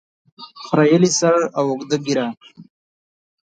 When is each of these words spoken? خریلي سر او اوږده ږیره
خریلي 0.65 1.11
سر 1.19 1.35
او 1.57 1.65
اوږده 1.71 1.97
ږیره 2.05 2.27